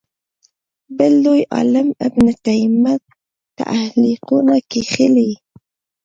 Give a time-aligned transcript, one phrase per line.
[0.97, 2.95] بل لوی عالم ابن تیمیه
[3.57, 5.31] تعلیقونه کښلي